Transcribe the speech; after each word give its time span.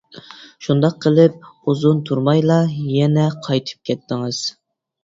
شۇنداق 0.67 0.95
قىلىپ 1.05 1.45
ئۇزۇن 1.73 2.01
تۇرمايلا 2.09 2.59
يەنە 2.97 3.29
قايتىپ 3.49 3.89
كەتتىڭىز. 3.93 4.43